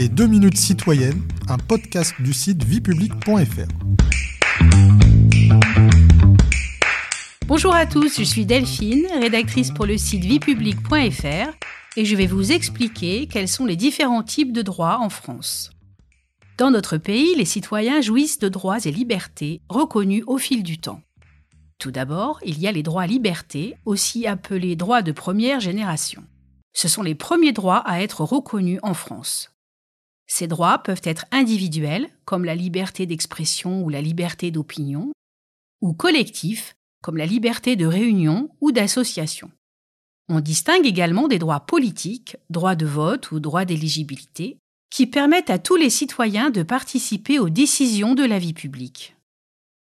Les 0.00 0.08
2 0.08 0.28
minutes 0.28 0.56
citoyennes, 0.56 1.20
un 1.46 1.58
podcast 1.58 2.14
du 2.20 2.32
site 2.32 2.64
viepublic.fr. 2.64 3.68
Bonjour 7.46 7.74
à 7.74 7.84
tous, 7.84 8.18
je 8.18 8.24
suis 8.24 8.46
Delphine, 8.46 9.06
rédactrice 9.20 9.70
pour 9.70 9.84
le 9.84 9.98
site 9.98 10.24
viepublic.fr 10.24 11.52
et 11.98 12.04
je 12.06 12.16
vais 12.16 12.26
vous 12.26 12.50
expliquer 12.50 13.26
quels 13.26 13.46
sont 13.46 13.66
les 13.66 13.76
différents 13.76 14.22
types 14.22 14.54
de 14.54 14.62
droits 14.62 15.00
en 15.00 15.10
France. 15.10 15.70
Dans 16.56 16.70
notre 16.70 16.96
pays, 16.96 17.34
les 17.36 17.44
citoyens 17.44 18.00
jouissent 18.00 18.38
de 18.38 18.48
droits 18.48 18.82
et 18.86 18.90
libertés 18.90 19.60
reconnus 19.68 20.24
au 20.26 20.38
fil 20.38 20.62
du 20.62 20.78
temps. 20.78 21.02
Tout 21.78 21.90
d'abord, 21.90 22.40
il 22.42 22.58
y 22.58 22.66
a 22.66 22.72
les 22.72 22.82
droits 22.82 23.06
libertés, 23.06 23.76
aussi 23.84 24.26
appelés 24.26 24.76
droits 24.76 25.02
de 25.02 25.12
première 25.12 25.60
génération. 25.60 26.24
Ce 26.72 26.88
sont 26.88 27.02
les 27.02 27.14
premiers 27.14 27.52
droits 27.52 27.82
à 27.86 28.00
être 28.00 28.22
reconnus 28.22 28.80
en 28.82 28.94
France. 28.94 29.50
Ces 30.32 30.46
droits 30.46 30.78
peuvent 30.78 31.02
être 31.02 31.24
individuels, 31.32 32.08
comme 32.24 32.44
la 32.44 32.54
liberté 32.54 33.04
d'expression 33.04 33.82
ou 33.82 33.88
la 33.88 34.00
liberté 34.00 34.52
d'opinion, 34.52 35.10
ou 35.80 35.92
collectifs, 35.92 36.76
comme 37.02 37.16
la 37.16 37.26
liberté 37.26 37.74
de 37.74 37.84
réunion 37.84 38.48
ou 38.60 38.70
d'association. 38.70 39.50
On 40.28 40.38
distingue 40.38 40.86
également 40.86 41.26
des 41.26 41.40
droits 41.40 41.66
politiques, 41.66 42.36
droits 42.48 42.76
de 42.76 42.86
vote 42.86 43.32
ou 43.32 43.40
droits 43.40 43.64
d'éligibilité, 43.64 44.58
qui 44.88 45.08
permettent 45.08 45.50
à 45.50 45.58
tous 45.58 45.74
les 45.74 45.90
citoyens 45.90 46.50
de 46.50 46.62
participer 46.62 47.40
aux 47.40 47.50
décisions 47.50 48.14
de 48.14 48.24
la 48.24 48.38
vie 48.38 48.54
publique. 48.54 49.16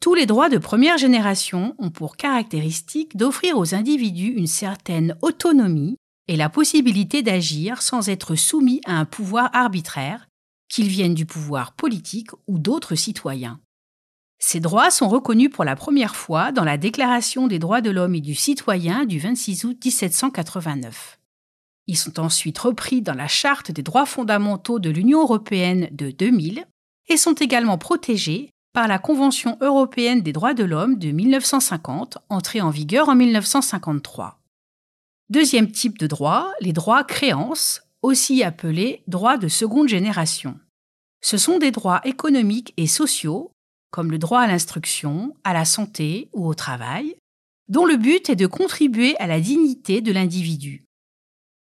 Tous 0.00 0.14
les 0.14 0.26
droits 0.26 0.48
de 0.48 0.58
première 0.58 0.96
génération 0.96 1.74
ont 1.78 1.90
pour 1.90 2.16
caractéristique 2.16 3.16
d'offrir 3.16 3.58
aux 3.58 3.74
individus 3.74 4.32
une 4.36 4.46
certaine 4.46 5.16
autonomie 5.22 5.96
et 6.30 6.36
la 6.36 6.48
possibilité 6.48 7.24
d'agir 7.24 7.82
sans 7.82 8.08
être 8.08 8.36
soumis 8.36 8.80
à 8.86 8.92
un 8.92 9.04
pouvoir 9.04 9.50
arbitraire, 9.52 10.28
qu'ils 10.68 10.86
viennent 10.86 11.12
du 11.12 11.26
pouvoir 11.26 11.72
politique 11.72 12.30
ou 12.46 12.60
d'autres 12.60 12.94
citoyens. 12.94 13.58
Ces 14.38 14.60
droits 14.60 14.92
sont 14.92 15.08
reconnus 15.08 15.50
pour 15.50 15.64
la 15.64 15.74
première 15.74 16.14
fois 16.14 16.52
dans 16.52 16.62
la 16.62 16.78
Déclaration 16.78 17.48
des 17.48 17.58
droits 17.58 17.80
de 17.80 17.90
l'homme 17.90 18.14
et 18.14 18.20
du 18.20 18.36
citoyen 18.36 19.06
du 19.06 19.18
26 19.18 19.64
août 19.64 19.84
1789. 19.84 21.18
Ils 21.88 21.96
sont 21.96 22.20
ensuite 22.20 22.60
repris 22.60 23.02
dans 23.02 23.14
la 23.14 23.26
Charte 23.26 23.72
des 23.72 23.82
droits 23.82 24.06
fondamentaux 24.06 24.78
de 24.78 24.88
l'Union 24.88 25.22
européenne 25.22 25.88
de 25.90 26.12
2000 26.12 26.64
et 27.08 27.16
sont 27.16 27.34
également 27.34 27.76
protégés 27.76 28.50
par 28.72 28.86
la 28.86 29.00
Convention 29.00 29.58
européenne 29.60 30.20
des 30.20 30.32
droits 30.32 30.54
de 30.54 30.62
l'homme 30.62 30.96
de 30.96 31.10
1950, 31.10 32.18
entrée 32.28 32.60
en 32.60 32.70
vigueur 32.70 33.08
en 33.08 33.16
1953. 33.16 34.39
Deuxième 35.30 35.70
type 35.70 35.96
de 35.96 36.08
droit, 36.08 36.50
les 36.60 36.72
droits 36.72 37.04
créances, 37.04 37.82
aussi 38.02 38.42
appelés 38.42 39.04
droits 39.06 39.38
de 39.38 39.46
seconde 39.46 39.86
génération. 39.86 40.58
Ce 41.22 41.38
sont 41.38 41.58
des 41.58 41.70
droits 41.70 42.00
économiques 42.04 42.74
et 42.76 42.88
sociaux, 42.88 43.52
comme 43.92 44.10
le 44.10 44.18
droit 44.18 44.40
à 44.40 44.48
l'instruction, 44.48 45.36
à 45.44 45.52
la 45.52 45.64
santé 45.64 46.28
ou 46.32 46.48
au 46.48 46.54
travail, 46.54 47.14
dont 47.68 47.84
le 47.84 47.96
but 47.96 48.28
est 48.28 48.34
de 48.34 48.48
contribuer 48.48 49.16
à 49.18 49.28
la 49.28 49.38
dignité 49.38 50.00
de 50.00 50.10
l'individu. 50.10 50.82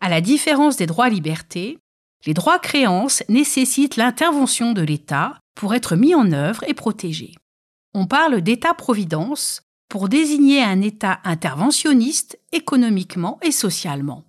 À 0.00 0.08
la 0.08 0.22
différence 0.22 0.78
des 0.78 0.86
droits 0.86 1.10
libertés, 1.10 1.78
les 2.24 2.32
droits 2.32 2.60
créances 2.60 3.22
nécessitent 3.28 3.96
l'intervention 3.96 4.72
de 4.72 4.80
l'État 4.80 5.38
pour 5.54 5.74
être 5.74 5.96
mis 5.96 6.14
en 6.14 6.32
œuvre 6.32 6.64
et 6.66 6.72
protégés. 6.72 7.34
On 7.92 8.06
parle 8.06 8.40
d'État-providence 8.40 9.60
pour 9.90 10.08
désigner 10.08 10.62
un 10.62 10.80
État 10.80 11.20
interventionniste 11.24 12.38
économiquement 12.52 13.38
et 13.42 13.50
socialement. 13.50 14.24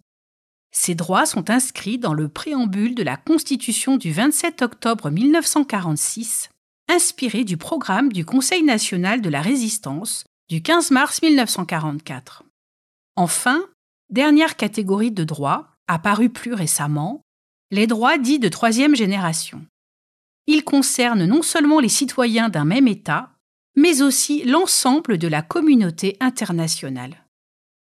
Ces 0.72 0.96
droits 0.96 1.28
sont 1.28 1.50
inscrits 1.52 2.00
dans 2.00 2.16
le 2.16 2.30
préambule 2.30 2.96
de 2.96 3.04
la 3.04 3.16
Constitution 3.16 3.96
du 3.96 4.12
27 4.12 4.64
octobre 4.64 5.12
1946, 5.12 6.50
inspiré 6.90 7.44
du 7.44 7.58
programme 7.58 8.12
du 8.12 8.26
Conseil 8.26 8.64
national 8.64 9.22
de 9.22 9.30
la 9.30 9.42
résistance 9.42 10.24
du 10.50 10.64
15 10.64 10.90
mars 10.92 11.22
1944. 11.22 12.44
Enfin, 13.16 13.64
dernière 14.10 14.56
catégorie 14.56 15.12
de 15.12 15.24
droits, 15.24 15.68
apparue 15.88 16.30
plus 16.30 16.54
récemment, 16.54 17.22
les 17.70 17.86
droits 17.86 18.18
dits 18.18 18.40
de 18.40 18.50
troisième 18.50 18.96
génération. 18.96 19.64
Ils 20.48 20.64
concernent 20.64 21.26
non 21.26 21.44
seulement 21.44 21.80
les 21.80 21.90
citoyens 21.90 22.50
d'un 22.50 22.66
même 22.66 22.88
État, 22.88 23.32
mais 23.76 24.02
aussi 24.02 24.44
l'ensemble 24.44 25.18
de 25.18 25.28
la 25.28 25.42
communauté 25.42 26.18
internationale. 26.20 27.26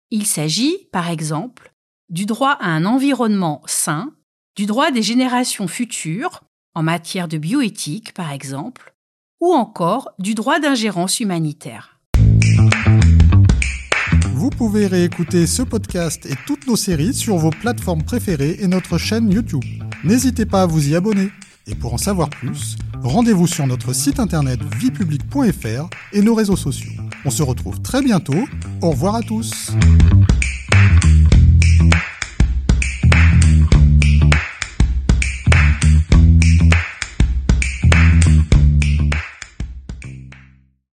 Il 0.10 0.26
s'agit, 0.26 0.88
par 0.92 1.10
exemple, 1.10 1.72
du 2.10 2.26
droit 2.26 2.58
à 2.60 2.68
un 2.68 2.86
environnement 2.86 3.62
sain, 3.66 4.14
du 4.56 4.66
droit 4.66 4.92
des 4.92 5.02
générations 5.02 5.68
futures, 5.68 6.44
en 6.76 6.84
matière 6.84 7.28
de 7.28 7.38
bioéthique 7.38 8.14
par 8.14 8.32
exemple, 8.32 8.94
ou 9.40 9.54
encore 9.54 10.12
du 10.20 10.36
droit 10.36 10.60
d'ingérence 10.60 11.20
humanitaire. 11.20 12.00
Vous 14.34 14.50
pouvez 14.50 14.88
réécouter 14.88 15.46
ce 15.48 15.62
podcast 15.62 16.26
et 16.26 16.36
toutes 16.48 16.68
nos 16.68 16.76
séries 16.76 17.14
sur 17.14 17.38
vos 17.38 17.52
plateformes 17.52 18.04
préférées 18.04 18.58
et 18.60 18.68
notre 18.68 18.98
chaîne 18.98 19.32
YouTube. 19.32 19.64
N'hésitez 20.04 20.46
pas 20.46 20.64
à 20.64 20.66
vous 20.66 20.90
y 20.90 20.96
abonner. 20.96 21.30
Et 21.72 21.76
pour 21.76 21.94
en 21.94 21.98
savoir 21.98 22.30
plus, 22.30 22.76
rendez-vous 23.02 23.48
sur 23.48 23.66
notre 23.66 23.94
site 23.94 24.20
internet 24.20 24.60
viepublic.fr 24.78 25.90
et 26.12 26.22
nos 26.22 26.36
réseaux 26.36 26.58
sociaux. 26.58 26.92
On 27.24 27.30
se 27.30 27.44
retrouve 27.44 27.82
très 27.82 28.02
bientôt. 28.02 28.46
Au 28.82 28.90
revoir 28.90 29.16
à 29.16 29.22
tous. 29.22 29.72